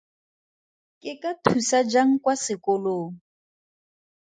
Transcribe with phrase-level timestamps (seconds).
[1.01, 3.09] Ke ka thusa jang kwa sekolong.